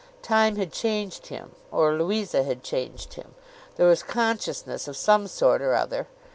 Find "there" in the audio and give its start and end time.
3.75-3.85